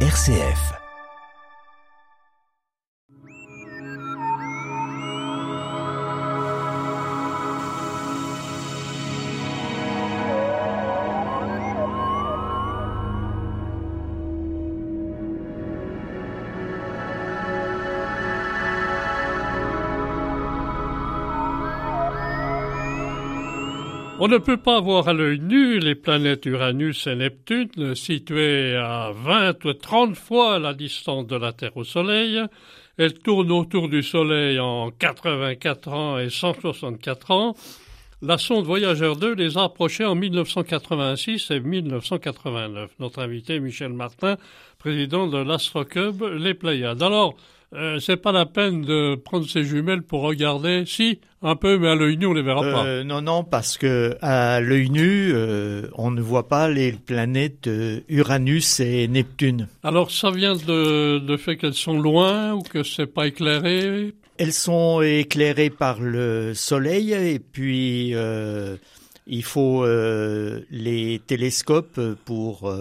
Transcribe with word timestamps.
RCF. 0.00 0.85
On 24.18 24.28
ne 24.28 24.38
peut 24.38 24.56
pas 24.56 24.80
voir 24.80 25.08
à 25.08 25.12
l'œil 25.12 25.40
nu 25.40 25.78
les 25.78 25.94
planètes 25.94 26.46
Uranus 26.46 27.06
et 27.06 27.14
Neptune 27.14 27.94
situées 27.94 28.74
à 28.74 29.12
20 29.14 29.62
ou 29.66 29.74
30 29.74 30.16
fois 30.16 30.58
la 30.58 30.72
distance 30.72 31.26
de 31.26 31.36
la 31.36 31.52
Terre 31.52 31.76
au 31.76 31.84
Soleil. 31.84 32.40
Elles 32.96 33.12
tournent 33.12 33.52
autour 33.52 33.90
du 33.90 34.02
Soleil 34.02 34.58
en 34.58 34.90
84 34.90 35.92
ans 35.92 36.18
et 36.18 36.30
164 36.30 37.30
ans. 37.30 37.54
La 38.22 38.38
sonde 38.38 38.64
Voyageur 38.64 39.16
2 39.16 39.34
les 39.34 39.58
a 39.58 39.64
approchées 39.64 40.06
en 40.06 40.14
1986 40.14 41.50
et 41.50 41.60
1989. 41.60 42.92
Notre 42.98 43.20
invité 43.20 43.60
Michel 43.60 43.92
Martin, 43.92 44.38
président 44.78 45.26
de 45.26 45.36
l'Astroclub 45.36 46.22
Les 46.22 46.54
Pléiades. 46.54 47.02
Alors, 47.02 47.36
euh, 47.74 47.98
c'est 47.98 48.16
pas 48.16 48.32
la 48.32 48.46
peine 48.46 48.82
de 48.82 49.16
prendre 49.16 49.48
ses 49.48 49.64
jumelles 49.64 50.02
pour 50.02 50.22
regarder. 50.22 50.84
Si, 50.86 51.18
un 51.42 51.56
peu, 51.56 51.78
mais 51.78 51.88
à 51.88 51.94
l'œil 51.96 52.16
nu, 52.16 52.26
on 52.26 52.32
les 52.32 52.42
verra 52.42 52.62
pas. 52.62 52.84
Euh, 52.86 53.04
non, 53.04 53.20
non, 53.20 53.42
parce 53.42 53.76
que 53.76 54.16
à 54.22 54.60
l'œil 54.60 54.88
nu, 54.88 55.32
euh, 55.32 55.88
on 55.94 56.10
ne 56.12 56.20
voit 56.20 56.48
pas 56.48 56.68
les 56.68 56.92
planètes 56.92 57.68
Uranus 58.08 58.80
et 58.80 59.08
Neptune. 59.08 59.66
Alors, 59.82 60.10
ça 60.10 60.30
vient 60.30 60.54
de, 60.54 61.18
de 61.18 61.36
fait 61.36 61.56
qu'elles 61.56 61.74
sont 61.74 61.98
loin 61.98 62.52
ou 62.52 62.62
que 62.62 62.82
c'est 62.84 63.06
pas 63.06 63.26
éclairé? 63.26 64.12
Elles 64.38 64.52
sont 64.52 65.02
éclairées 65.02 65.70
par 65.70 66.00
le 66.00 66.52
Soleil 66.54 67.12
et 67.12 67.38
puis 67.38 68.14
il 69.26 69.44
faut 69.44 69.84
les 70.70 71.20
télescopes 71.26 72.00
pour 72.24 72.72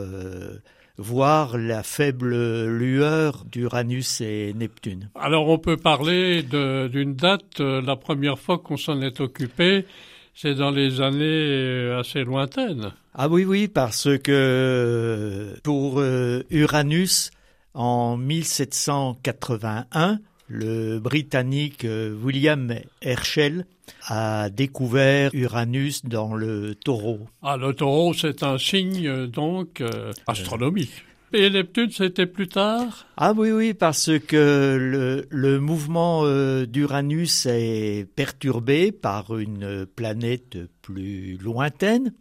voir 0.97 1.57
la 1.57 1.83
faible 1.83 2.67
lueur 2.67 3.43
d'Uranus 3.51 4.21
et 4.21 4.53
Neptune. 4.55 5.09
Alors 5.15 5.49
on 5.49 5.57
peut 5.57 5.75
parler 5.77 6.43
d'une 6.43 7.15
date, 7.15 7.59
euh, 7.59 7.81
la 7.81 7.95
première 7.95 8.38
fois 8.39 8.59
qu'on 8.59 8.77
s'en 8.77 9.01
est 9.01 9.19
occupé, 9.19 9.85
c'est 10.33 10.55
dans 10.55 10.71
les 10.71 11.01
années 11.01 11.19
euh, 11.21 11.99
assez 11.99 12.23
lointaines. 12.23 12.93
Ah 13.13 13.27
oui, 13.29 13.45
oui, 13.45 13.67
parce 13.67 14.17
que 14.19 15.53
pour 15.63 15.99
euh, 15.99 16.43
Uranus, 16.49 17.29
en 17.73 18.17
1781, 18.17 20.19
le 20.47 20.99
Britannique 20.99 21.85
William 22.23 22.73
Herschel 23.01 23.65
a 24.07 24.49
découvert 24.49 25.31
Uranus 25.33 26.05
dans 26.05 26.35
le 26.35 26.75
taureau. 26.75 27.19
Ah, 27.41 27.57
le 27.57 27.73
taureau, 27.73 28.13
c'est 28.13 28.43
un 28.43 28.57
signe 28.57 29.27
donc 29.27 29.81
euh, 29.81 30.11
astronomique. 30.27 31.05
Et 31.33 31.49
Neptune, 31.49 31.89
c'était 31.91 32.27
plus 32.27 32.47
tard? 32.47 33.07
Ah 33.17 33.33
oui, 33.35 33.51
oui, 33.51 33.73
parce 33.73 34.11
que 34.19 34.77
le, 34.79 35.25
le 35.29 35.59
mouvement 35.59 36.21
euh, 36.23 36.66
d'Uranus 36.66 37.45
est 37.47 38.07
perturbé 38.16 38.91
par 38.91 39.38
une 39.38 39.85
planète 39.85 40.57
plus 40.81 41.38
lointaine. 41.38 42.13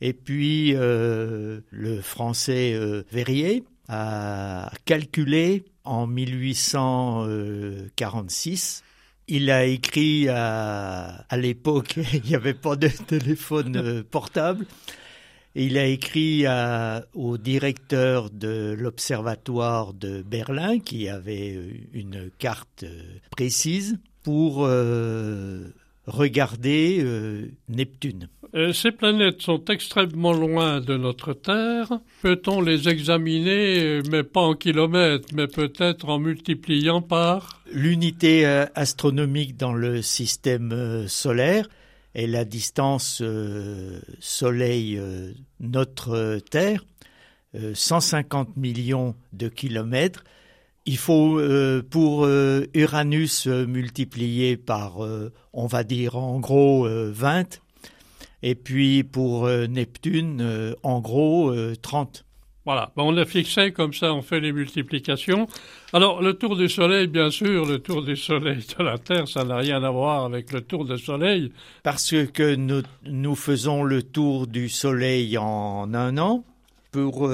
Et 0.00 0.14
puis, 0.14 0.74
euh, 0.74 1.60
le 1.70 2.00
français 2.00 2.74
Verrier 3.12 3.64
a 3.88 4.70
calculé 4.84 5.64
en 5.84 6.06
1846 6.06 8.84
il 9.28 9.50
a 9.50 9.64
écrit 9.64 10.28
à, 10.28 11.24
à 11.28 11.36
l'époque, 11.36 11.98
il 12.12 12.22
n'y 12.22 12.34
avait 12.34 12.54
pas 12.54 12.76
de 12.76 12.88
téléphone 12.88 13.76
euh, 13.76 14.02
portable. 14.02 14.66
Il 15.54 15.76
a 15.76 15.84
écrit 15.84 16.46
au 17.14 17.36
directeur 17.36 18.30
de 18.30 18.74
l'observatoire 18.78 19.92
de 19.92 20.22
Berlin, 20.22 20.78
qui 20.78 21.10
avait 21.10 21.54
euh, 21.54 21.72
une 21.92 22.30
carte 22.38 22.84
euh, 22.84 23.02
précise, 23.30 23.98
pour 24.22 24.66
regarder 26.06 27.04
Neptune. 27.68 28.28
Euh, 28.54 28.74
ces 28.74 28.92
planètes 28.92 29.40
sont 29.40 29.64
extrêmement 29.66 30.34
loin 30.34 30.80
de 30.80 30.98
notre 30.98 31.32
Terre. 31.32 32.00
Peut-on 32.20 32.60
les 32.60 32.86
examiner, 32.88 34.02
mais 34.10 34.24
pas 34.24 34.42
en 34.42 34.54
kilomètres, 34.54 35.28
mais 35.32 35.46
peut-être 35.46 36.10
en 36.10 36.18
multipliant 36.18 37.00
par? 37.00 37.62
L'unité 37.72 38.46
euh, 38.46 38.66
astronomique 38.74 39.56
dans 39.56 39.72
le 39.72 40.02
système 40.02 40.72
euh, 40.72 41.08
solaire 41.08 41.66
est 42.14 42.26
la 42.26 42.44
distance 42.44 43.22
Soleil-notre 44.20 46.40
Terre, 46.50 46.84
150 47.54 48.58
millions 48.58 49.14
de 49.32 49.48
kilomètres. 49.48 50.22
Il 50.84 50.96
faut 50.96 51.40
pour 51.90 52.26
Uranus 52.74 53.46
multiplier 53.46 54.56
par, 54.56 54.98
on 55.52 55.66
va 55.66 55.84
dire 55.84 56.16
en 56.16 56.40
gros 56.40 56.88
20 56.88 57.60
et 58.42 58.54
puis 58.54 59.04
pour 59.04 59.46
euh, 59.46 59.66
Neptune, 59.66 60.40
euh, 60.40 60.74
en 60.82 61.00
gros, 61.00 61.54
30. 61.80 62.18
Euh, 62.18 62.28
voilà, 62.64 62.92
on 62.96 63.10
l'a 63.10 63.24
fixé 63.24 63.72
comme 63.72 63.92
ça, 63.92 64.14
on 64.14 64.22
fait 64.22 64.38
les 64.38 64.52
multiplications. 64.52 65.48
Alors, 65.92 66.22
le 66.22 66.34
tour 66.34 66.56
du 66.56 66.68
Soleil, 66.68 67.08
bien 67.08 67.30
sûr, 67.30 67.66
le 67.66 67.80
tour 67.80 68.02
du 68.04 68.16
Soleil 68.16 68.64
de 68.78 68.84
la 68.84 68.98
Terre, 68.98 69.26
ça 69.26 69.44
n'a 69.44 69.56
rien 69.56 69.82
à 69.82 69.90
voir 69.90 70.24
avec 70.24 70.52
le 70.52 70.60
tour 70.60 70.84
du 70.84 70.96
Soleil. 70.96 71.52
Parce 71.82 72.14
que 72.32 72.54
nous, 72.54 72.82
nous 73.04 73.34
faisons 73.34 73.82
le 73.82 74.04
tour 74.04 74.46
du 74.46 74.68
Soleil 74.68 75.36
en 75.38 75.92
un 75.92 76.18
an. 76.18 76.44
Pour 76.92 77.28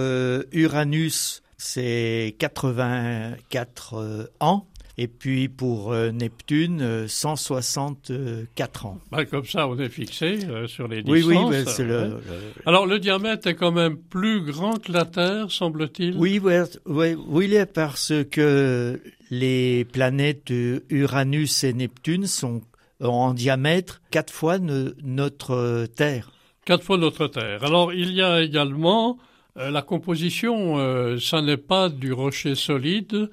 Uranus, 0.53 1.43
c'est 1.59 2.37
84 2.39 4.31
ans. 4.41 4.67
Et 5.01 5.07
puis 5.07 5.49
pour 5.49 5.93
euh, 5.93 6.11
Neptune, 6.11 7.07
164 7.07 8.11
euh, 8.11 8.89
ans. 8.89 8.99
Bah, 9.13 9.25
comme 9.27 9.45
ça, 9.45 9.69
on 9.69 9.79
est 9.79 9.89
fixé 9.89 10.41
euh, 10.49 10.67
sur 10.67 10.89
les 10.89 11.05
distances. 11.05 11.25
Oui, 11.25 11.37
oui, 11.37 11.65
c'est 11.67 11.85
le, 11.85 12.21
Alors 12.67 12.85
le 12.85 12.99
diamètre 12.99 13.47
est 13.47 13.55
quand 13.55 13.71
même 13.71 13.97
plus 13.97 14.41
grand 14.41 14.83
que 14.83 14.91
la 14.91 15.05
Terre, 15.05 15.53
semble-t-il? 15.53 16.17
Oui, 16.17 16.41
oui, 16.43 16.55
oui, 16.87 17.15
oui, 17.29 17.59
parce 17.73 18.13
que 18.29 19.01
les 19.31 19.85
planètes 19.85 20.53
Uranus 20.91 21.63
et 21.63 21.75
Neptune 21.75 22.27
sont 22.27 22.63
en 23.01 23.35
diamètre 23.35 24.01
quatre 24.11 24.33
fois 24.33 24.59
notre 24.59 25.87
Terre. 25.95 26.33
Quatre 26.65 26.83
fois 26.83 26.99
notre 26.99 27.29
Terre. 27.29 27.63
Alors 27.63 27.93
il 27.93 28.13
y 28.13 28.23
a 28.23 28.43
également 28.43 29.17
la 29.59 29.83
composition, 29.83 31.19
ça 31.19 31.43
n'est 31.43 31.57
pas 31.57 31.89
du 31.89 32.13
rocher 32.13 32.55
solide, 32.55 33.29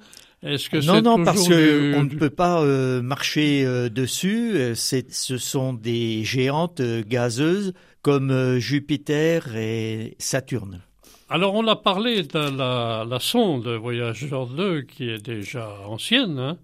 non, 0.84 1.02
non, 1.02 1.24
parce 1.24 1.48
qu'on 1.48 2.04
ne 2.04 2.18
peut 2.18 2.30
pas 2.30 2.62
euh, 2.62 3.02
marcher 3.02 3.64
euh, 3.64 3.88
dessus. 3.88 4.52
Euh, 4.54 4.74
ce 4.74 5.38
sont 5.38 5.72
des 5.72 6.24
géantes 6.24 6.82
gazeuses 6.82 7.72
comme 8.02 8.58
Jupiter 8.58 9.56
et 9.56 10.14
Saturne. 10.18 10.82
Alors 11.28 11.54
on 11.54 11.66
a 11.66 11.74
parlé 11.74 12.22
de 12.22 12.56
la, 12.56 13.04
la 13.08 13.18
sonde 13.18 13.66
Voyageur 13.66 14.46
2 14.46 14.82
qui 14.82 15.10
est 15.10 15.24
déjà 15.24 15.68
ancienne. 15.86 16.38
Hein. 16.38 16.58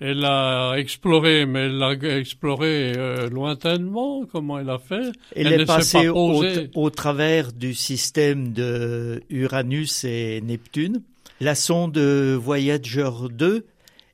Elle 0.00 0.24
a 0.24 0.74
exploré, 0.76 1.44
mais 1.44 1.66
elle 1.66 1.82
a 1.82 2.18
exploré 2.18 2.92
lointainement. 3.30 4.24
Comment 4.30 4.60
elle 4.60 4.70
a 4.70 4.78
fait 4.78 5.10
Elle, 5.34 5.52
est 5.52 5.66
passée 5.66 6.08
au, 6.08 6.44
au, 6.74 6.90
travers 6.90 7.52
du 7.52 7.74
système 7.74 8.52
de 8.52 9.22
Uranus 9.28 10.04
et 10.04 10.40
Neptune. 10.40 11.02
La 11.40 11.56
sonde 11.56 11.98
Voyager 11.98 13.10
2 13.30 13.66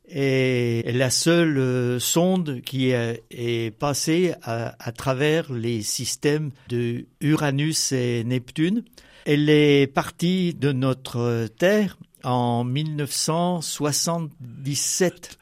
est 0.09 0.93
la 0.95 1.11
seule 1.11 1.59
euh, 1.59 1.99
sonde 1.99 2.63
qui 2.63 2.91
est 2.91 3.77
passée 3.79 4.35
à, 4.43 4.93
travers 4.93 5.53
les 5.53 5.83
systèmes 5.83 6.53
de 6.69 7.05
Uranus 7.21 7.93
et 7.93 8.25
Neptune. 8.25 8.85
Elle 9.25 9.49
est 9.49 9.87
partie 9.87 10.55
de 10.55 10.73
notre 10.73 11.47
Terre 11.59 11.97
en 12.23 12.65
1977. 12.65 15.39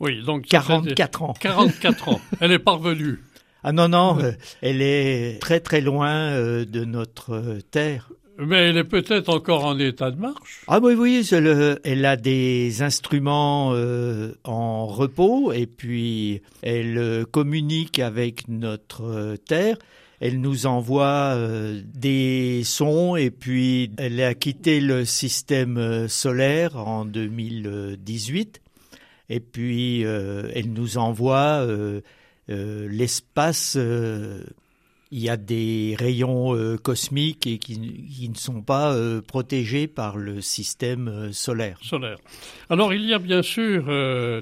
Oui, 0.00 0.22
donc 0.22 0.46
44 0.46 1.22
ans. 1.22 1.34
44 1.38 2.08
ans. 2.08 2.20
Elle 2.40 2.52
est 2.52 2.58
parvenue. 2.58 3.20
Ah 3.62 3.72
non, 3.72 3.88
non, 3.88 4.18
elle 4.62 4.80
est 4.80 5.40
très 5.40 5.60
très 5.60 5.80
loin 5.80 6.14
euh, 6.14 6.64
de 6.64 6.84
notre 6.84 7.58
Terre. 7.70 8.10
Mais 8.38 8.68
elle 8.68 8.76
est 8.76 8.84
peut-être 8.84 9.30
encore 9.30 9.64
en 9.64 9.78
état 9.78 10.10
de 10.10 10.20
marche. 10.20 10.62
Ah 10.68 10.78
oui, 10.82 10.94
oui, 10.94 11.26
elle 11.32 12.04
a 12.04 12.16
des 12.16 12.82
instruments 12.82 13.72
euh, 13.72 14.34
en 14.44 14.86
repos 14.86 15.52
et 15.52 15.66
puis 15.66 16.42
elle 16.62 17.24
communique 17.30 17.98
avec 17.98 18.46
notre 18.48 19.36
Terre. 19.46 19.78
elle 20.20 20.40
nous 20.40 20.66
envoie 20.66 21.34
euh, 21.34 21.80
des 21.94 22.62
sons 22.64 23.16
et 23.16 23.30
puis 23.30 23.90
elle 23.96 24.20
a 24.22 24.34
quitté 24.34 24.80
le 24.80 25.06
système 25.06 25.78
euh, 25.78 26.08
solaire 26.08 26.76
en 26.76 27.06
2018 27.06 28.60
et 29.28 29.40
puis 29.40 30.04
euh, 30.04 30.50
elle 30.54 30.72
nous 30.72 30.98
envoie 30.98 31.66
l'espace. 32.48 33.76
il 35.10 35.18
y 35.18 35.28
a 35.28 35.36
des 35.36 35.96
rayons 35.98 36.76
cosmiques 36.82 37.46
et 37.46 37.58
qui, 37.58 38.28
ne 38.28 38.36
sont 38.36 38.62
pas 38.62 38.96
protégés 39.26 39.88
par 39.88 40.16
le 40.16 40.40
système 40.40 41.32
solaire. 41.32 41.78
Solaire. 41.82 42.18
Alors 42.70 42.94
il 42.94 43.04
y 43.04 43.14
a 43.14 43.18
bien 43.18 43.42
sûr 43.42 43.84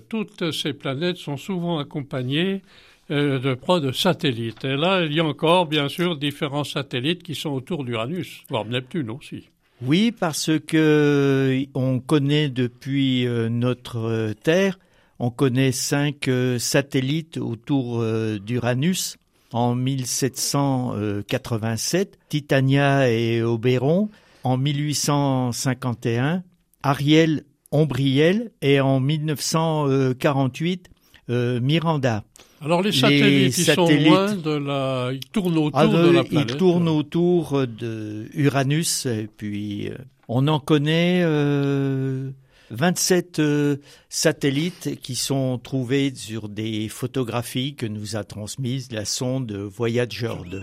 toutes 0.08 0.52
ces 0.52 0.74
planètes 0.74 1.16
sont 1.16 1.36
souvent 1.36 1.78
accompagnées 1.78 2.62
euh, 3.10 3.38
de 3.38 3.52
proie 3.52 3.80
de 3.80 3.92
satellites. 3.92 4.64
Et 4.64 4.76
là, 4.76 5.04
il 5.04 5.12
y 5.12 5.20
a 5.20 5.24
encore, 5.24 5.66
bien 5.66 5.90
sûr, 5.90 6.16
différents 6.16 6.64
satellites 6.64 7.22
qui 7.22 7.34
sont 7.34 7.50
autour 7.50 7.84
d'Uranus, 7.84 8.42
voire 8.48 8.64
Neptune 8.64 9.10
aussi. 9.10 9.50
Oui, 9.86 10.12
parce 10.12 10.50
que 10.66 10.76
euh, 10.76 11.66
on 11.74 12.00
connaît 12.00 12.48
depuis 12.48 13.26
euh, 13.26 13.50
notre 13.50 14.32
Terre, 14.42 14.78
on 15.18 15.28
connaît 15.30 15.72
cinq 15.72 16.30
satellites 16.58 17.36
autour 17.36 18.02
d'Uranus. 18.40 19.18
En 19.52 19.74
1787, 19.76 22.18
Titania 22.28 23.10
et 23.10 23.42
Oberon. 23.42 24.08
En 24.42 24.56
1851, 24.56 26.42
Ariel, 26.82 27.44
Ombriel. 27.70 28.52
Et 28.62 28.80
en 28.80 29.00
1948, 29.00 30.88
Miranda. 31.28 32.24
Alors 32.64 32.80
les 32.80 32.92
satellites, 32.92 33.58
ils 33.58 33.64
sont 33.64 33.86
loin 33.86 34.34
de 34.34 34.50
la, 34.50 35.10
ils 35.12 35.20
tournent 35.20 35.58
autour 35.58 35.78
ah, 35.78 35.86
de 35.86 36.10
la 36.10 36.24
planète. 36.24 36.50
Ils 36.50 36.56
tournent 36.56 36.88
autour 36.88 37.66
de 37.66 38.26
Uranus 38.32 39.04
et 39.04 39.28
puis 39.36 39.90
euh, 39.90 39.96
on 40.28 40.48
en 40.48 40.60
connaît 40.60 41.20
euh, 41.24 42.30
27 42.70 43.38
euh, 43.38 43.76
satellites 44.08 44.98
qui 45.02 45.14
sont 45.14 45.58
trouvés 45.58 46.14
sur 46.14 46.48
des 46.48 46.88
photographies 46.88 47.74
que 47.74 47.84
nous 47.84 48.16
a 48.16 48.24
transmises 48.24 48.90
la 48.92 49.04
sonde 49.04 49.52
Voyager 49.52 50.32
2. 50.50 50.62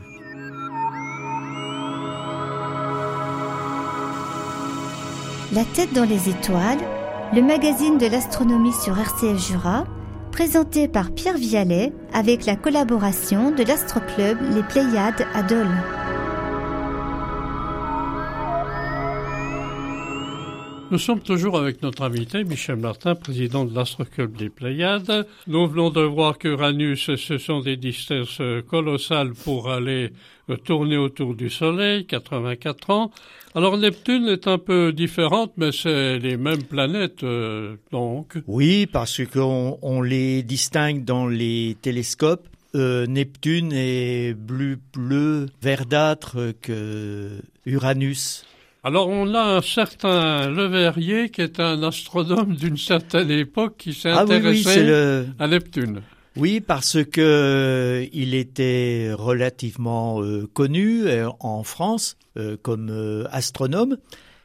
La 5.54 5.66
tête 5.66 5.94
dans 5.94 6.06
les 6.06 6.30
étoiles, 6.30 6.80
le 7.36 7.42
magazine 7.42 7.98
de 8.00 8.08
l'astronomie 8.08 8.74
sur 8.74 8.98
RCF 8.98 9.38
Jura 9.38 9.86
présenté 10.32 10.88
par 10.88 11.14
Pierre 11.14 11.38
Vialet 11.38 11.92
avec 12.14 12.46
la 12.46 12.56
collaboration 12.56 13.52
de 13.52 13.64
l'Astroclub 13.64 14.38
Les 14.56 14.64
Pléiades 14.64 15.28
à 15.34 15.44
Dole. 15.44 15.68
Nous 20.90 20.98
sommes 20.98 21.22
toujours 21.22 21.58
avec 21.58 21.82
notre 21.82 22.04
invité, 22.04 22.44
Michel 22.44 22.76
Martin, 22.76 23.16
président 23.16 23.64
de 23.66 23.74
l'Astroclub 23.74 24.36
des 24.36 24.50
Pléiades. 24.50 25.26
Nous 25.48 25.68
venons 25.68 25.90
de 25.90 26.02
voir 26.02 26.38
qu'Uranus, 26.38 27.16
ce 27.16 27.38
sont 27.38 27.62
des 27.62 27.78
distances 27.78 28.42
colossales 28.68 29.32
pour 29.32 29.70
aller 29.70 30.12
tourner 30.58 30.98
autour 30.98 31.36
du 31.36 31.50
Soleil, 31.50 32.06
84 32.06 32.90
ans. 32.90 33.12
Alors 33.54 33.78
Neptune 33.78 34.28
est 34.28 34.48
un 34.48 34.58
peu 34.58 34.94
différente, 34.94 35.52
mais 35.58 35.72
c'est 35.72 36.20
les 36.20 36.38
mêmes 36.38 36.64
planètes, 36.64 37.24
euh, 37.24 37.76
donc. 37.92 38.38
Oui, 38.48 38.86
parce 38.86 39.22
qu'on 39.26 39.78
on 39.82 40.02
les 40.02 40.42
distingue 40.44 41.04
dans 41.04 41.28
les 41.28 41.76
télescopes. 41.82 42.48
Euh, 42.76 43.06
Neptune 43.08 43.74
est 43.74 44.34
plus 44.34 44.78
bleu 44.94 45.48
verdâtre 45.62 46.54
que 46.62 47.42
Uranus. 47.66 48.46
Alors 48.84 49.10
on 49.10 49.36
a 49.36 49.58
un 49.58 49.62
certain 49.62 50.50
Leverrier 50.50 51.30
qui 51.30 51.42
est 51.42 51.60
un 51.60 51.84
astronome 51.84 52.56
d'une 52.56 52.78
certaine 52.78 53.30
époque 53.30 53.76
qui 53.78 53.94
s'est 53.94 54.10
ah 54.10 54.22
intéressé 54.22 55.26
à 55.38 55.48
Neptune. 55.48 56.02
Oui, 56.38 56.62
parce 56.62 57.04
que 57.04 57.20
euh, 57.20 58.08
il 58.14 58.36
était 58.36 59.12
relativement 59.14 60.24
euh, 60.24 60.48
connu 60.54 61.06
euh, 61.06 61.30
en 61.40 61.64
France 61.64 62.18
comme 62.62 63.28
astronome. 63.30 63.98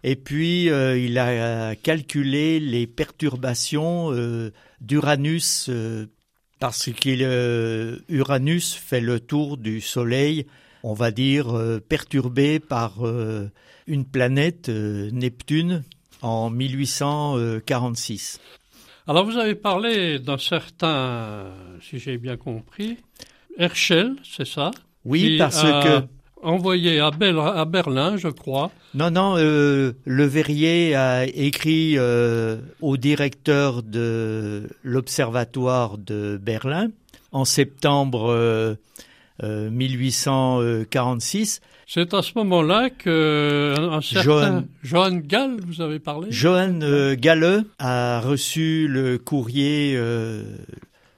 Et 0.02 0.16
puis, 0.16 0.64
il 0.64 1.18
a 1.18 1.76
calculé 1.76 2.58
les 2.58 2.88
perturbations 2.88 4.10
d'Uranus 4.80 5.70
parce 6.58 6.90
qu'Uranus 6.90 8.74
fait 8.74 9.00
le 9.00 9.20
tour 9.20 9.56
du 9.56 9.80
Soleil, 9.80 10.46
on 10.82 10.94
va 10.94 11.12
dire, 11.12 11.56
perturbé 11.88 12.58
par 12.58 12.94
une 13.86 14.04
planète, 14.04 14.68
Neptune, 14.68 15.84
en 16.22 16.50
1846. 16.50 18.40
Alors 19.08 19.25
vous 19.25 19.38
avez 19.38 19.55
parlé 19.55 20.19
d'un 20.19 20.38
certain, 20.38 21.47
si 21.81 22.00
j'ai 22.00 22.19
bien 22.19 22.37
compris, 22.37 22.97
Herschel, 23.56 24.17
c'est 24.25 24.47
ça? 24.47 24.73
Oui, 25.05 25.38
parce 25.38 25.62
que 25.62 26.03
envoyé 26.43 26.99
à, 26.99 27.06
à, 27.06 27.64
Berlin, 27.64 28.17
je 28.17 28.29
crois. 28.29 28.73
Non, 28.94 29.11
non, 29.11 29.37
euh, 29.37 29.93
Le 30.05 30.25
Verrier 30.25 30.97
a 30.97 31.25
écrit 31.25 31.94
euh, 31.97 32.58
au 32.81 32.97
directeur 32.97 33.85
de 33.85 34.69
l'Observatoire 34.82 35.99
de 35.99 36.38
Berlin 36.43 36.88
en 37.31 37.44
septembre 37.44 38.35
1846 38.35 38.76
euh, 39.42 39.70
c'est 41.88 42.14
à 42.14 42.22
ce 42.22 42.32
moment-là 42.34 42.90
que 42.90 43.74
un 43.78 44.00
certain 44.00 44.64
Johann, 44.82 45.20
Gall, 45.20 45.60
vous 45.64 45.80
avez 45.80 46.00
parlé? 46.00 46.32
Johann 46.32 46.82
euh, 46.82 47.14
Galle 47.16 47.64
a 47.78 48.20
reçu 48.20 48.88
le 48.88 49.18
courrier 49.18 49.94
euh, 49.94 50.42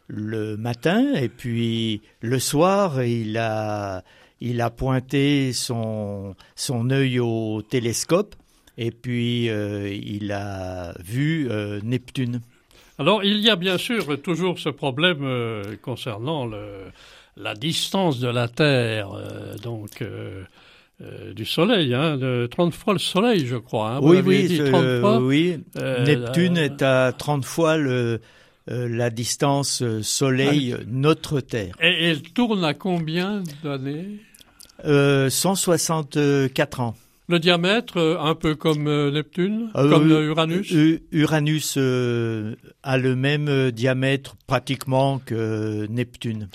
le 0.08 0.58
matin 0.58 1.14
et 1.14 1.30
puis 1.30 2.02
le 2.20 2.38
soir 2.38 3.02
il 3.02 3.38
a 3.38 4.04
il 4.42 4.60
a 4.60 4.68
pointé 4.68 5.54
son 5.54 6.34
son 6.54 6.90
œil 6.90 7.18
au 7.18 7.62
télescope 7.62 8.34
et 8.76 8.90
puis 8.90 9.48
euh, 9.48 9.88
il 9.90 10.30
a 10.32 10.92
vu 11.02 11.48
Neptune. 11.82 12.42
Alors 12.98 13.24
il 13.24 13.38
y 13.38 13.48
a 13.48 13.56
bien 13.56 13.78
sûr 13.78 14.20
toujours 14.20 14.58
ce 14.58 14.68
problème 14.68 15.24
concernant 15.80 16.44
le 16.44 16.92
la 17.40 17.54
distance 17.54 18.18
de 18.20 18.28
la 18.28 18.48
Terre, 18.48 19.12
euh, 19.12 19.56
donc 19.62 20.02
euh, 20.02 20.42
euh, 21.00 21.32
du 21.32 21.44
Soleil, 21.44 21.94
hein, 21.94 22.16
de 22.16 22.48
30 22.50 22.74
fois 22.74 22.92
le 22.92 22.98
Soleil, 22.98 23.46
je 23.46 23.56
crois. 23.56 23.92
Hein, 23.92 24.00
oui, 24.02 24.20
oui, 24.24 24.58
30 24.58 25.00
fois. 25.00 25.18
oui. 25.20 25.58
Neptune 25.76 26.56
est 26.56 26.82
à 26.82 27.12
30 27.16 27.44
fois 27.44 27.76
le, 27.76 28.20
la 28.66 29.10
distance 29.10 29.84
Soleil, 30.02 30.74
ah, 30.76 30.82
notre 30.88 31.40
Terre. 31.40 31.74
Et 31.80 32.08
elle 32.08 32.22
tourne 32.22 32.64
à 32.64 32.74
combien 32.74 33.42
d'années? 33.62 34.18
164 34.84 36.80
ans. 36.80 36.94
Le 37.30 37.38
diamètre, 37.38 37.98
un 37.98 38.34
peu 38.34 38.54
comme 38.54 38.84
Neptune, 39.10 39.70
comme 39.74 40.10
Uranus? 40.10 40.72
Uranus 41.12 41.76
a 41.76 42.96
le 42.98 43.16
même 43.16 43.70
diamètre 43.70 44.36
pratiquement 44.46 45.18
que 45.18 45.86
Neptune. 45.90 46.48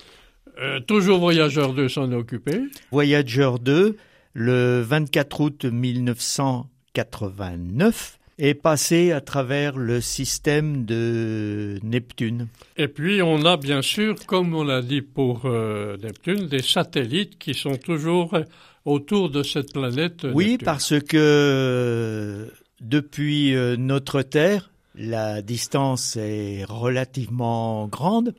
Euh, 0.60 0.80
toujours 0.80 1.18
Voyageur 1.18 1.72
2 1.74 1.88
s'en 1.88 2.12
est 2.12 2.16
occupé. 2.16 2.60
Voyageur 2.90 3.58
2, 3.58 3.96
le 4.34 4.82
24 4.82 5.40
août 5.40 5.64
1989, 5.64 8.18
est 8.38 8.54
passé 8.54 9.12
à 9.12 9.20
travers 9.20 9.76
le 9.76 10.00
système 10.00 10.84
de 10.84 11.78
Neptune. 11.82 12.48
Et 12.76 12.88
puis 12.88 13.22
on 13.22 13.44
a 13.44 13.56
bien 13.56 13.82
sûr, 13.82 14.16
comme 14.26 14.54
on 14.54 14.64
l'a 14.64 14.82
dit 14.82 15.02
pour 15.02 15.42
euh, 15.44 15.96
Neptune, 16.02 16.48
des 16.48 16.62
satellites 16.62 17.38
qui 17.38 17.54
sont 17.54 17.76
toujours 17.76 18.36
autour 18.84 19.30
de 19.30 19.42
cette 19.42 19.72
planète. 19.72 20.26
Oui, 20.34 20.58
parce 20.58 20.98
que 21.00 22.50
depuis 22.80 23.54
euh, 23.54 23.76
notre 23.76 24.22
Terre, 24.22 24.70
la 24.96 25.42
distance 25.42 26.16
est 26.16 26.64
relativement 26.64 27.88
grande. 27.88 28.34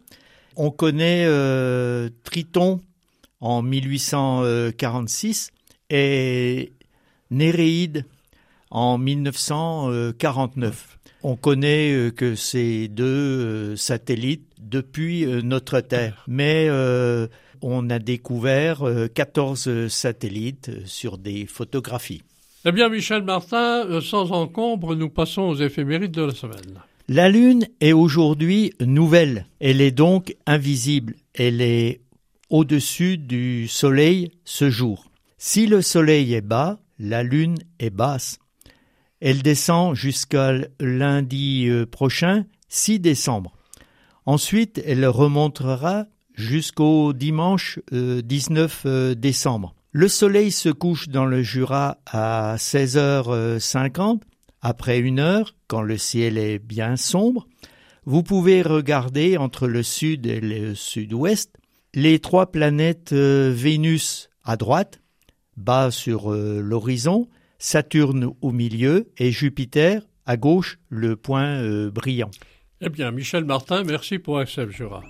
On 0.58 0.72
connaît 0.72 1.26
euh, 1.28 2.10
Triton 2.24 2.80
en 3.42 3.62
1846 3.62 5.52
et 5.90 6.72
Néréide 7.30 8.06
en 8.72 8.98
1949. 8.98 10.98
On 11.24 11.36
connaît 11.36 11.92
euh, 11.92 12.10
que 12.12 12.36
ces 12.36 12.88
deux 12.88 13.04
euh, 13.06 13.76
satellites 13.76 14.48
depuis 14.62 15.26
notre 15.44 15.82
Terre, 15.82 16.24
mais 16.28 16.70
on 17.62 17.90
a 17.90 18.00
découvert 18.00 18.84
14 19.14 19.88
satellites 19.90 20.72
sur 20.86 21.18
des 21.20 21.46
photographies. 21.46 22.24
Eh 22.66 22.72
bien, 22.72 22.90
Michel 22.90 23.22
Martin, 23.22 24.02
sans 24.02 24.32
encombre, 24.32 24.96
nous 24.96 25.10
passons 25.10 25.44
aux 25.44 25.56
éphémérides 25.56 26.12
de 26.12 26.24
la 26.24 26.34
semaine. 26.34 26.82
La 27.08 27.30
Lune 27.30 27.68
est 27.82 27.94
aujourd'hui 27.94 28.74
nouvelle, 28.80 29.46
elle 29.60 29.80
est 29.80 29.92
donc 29.92 30.36
invisible, 30.48 31.14
elle 31.36 31.62
est 31.62 32.02
au-dessus 32.50 33.20
du 33.20 33.68
Soleil 33.68 34.32
ce 34.44 34.72
jour. 34.72 35.12
Si 35.38 35.68
le 35.68 35.84
Soleil 35.84 36.34
est 36.34 36.42
bas, 36.42 36.80
la 36.98 37.22
Lune 37.22 37.58
est 37.78 37.92
basse. 37.92 38.40
Elle 39.22 39.44
descend 39.44 39.94
jusqu'à 39.94 40.54
lundi 40.80 41.68
euh, 41.68 41.86
prochain, 41.86 42.46
6 42.70 43.02
décembre. 43.02 43.54
Ensuite, 44.26 44.82
elle 44.84 45.06
remontera 45.06 46.08
jusqu'au 46.34 47.14
dimanche 47.14 47.80
19 47.92 48.82
euh, 48.84 48.90
euh, 48.90 49.14
décembre. 49.14 49.76
Le 49.92 50.08
soleil 50.08 50.52
se 50.52 50.70
couche 50.70 51.08
dans 51.08 51.26
le 51.26 51.44
Jura 51.44 52.00
à 52.08 52.56
16h50, 52.58 54.22
après 54.66 54.98
une 54.98 55.20
heure, 55.20 55.56
quand 55.68 55.84
le 55.84 55.96
ciel 55.96 56.40
est 56.40 56.58
bien 56.58 56.96
sombre. 56.96 57.48
Vous 58.06 58.24
pouvez 58.24 58.64
regarder 58.64 59.38
entre 59.38 59.68
le 59.68 59.84
sud 59.84 60.26
et 60.26 60.42
le 60.42 60.74
sud-ouest 60.74 61.56
les 61.94 62.18
trois 62.18 62.52
planètes 62.52 63.14
Vénus 63.14 64.32
à 64.44 64.58
droite, 64.58 65.02
bas 65.56 65.92
sur 65.92 66.32
l'horizon, 66.32 67.30
Saturne 67.60 68.32
au 68.42 68.52
milieu 68.52 69.12
et 69.18 69.32
Jupiter 69.32 70.02
à 70.26 70.36
gauche, 70.36 70.80
le 70.90 71.16
point 71.16 71.62
euh, 71.62 71.92
brillant. 71.92 72.32
Eh 72.82 72.90
bien, 72.90 73.12
Michel 73.12 73.46
Martin, 73.46 73.84
merci 73.84 74.18
pour 74.18 74.44
XF 74.44 74.72
Jura. 74.72 75.04